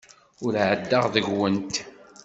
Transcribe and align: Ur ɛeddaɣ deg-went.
Ur 0.45 0.53
ɛeddaɣ 0.69 1.05
deg-went. 1.13 1.75